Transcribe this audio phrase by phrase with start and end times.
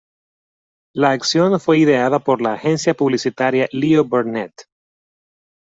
[0.95, 4.63] La acción fue ideada por la agencia publicitaria Leo Burnett.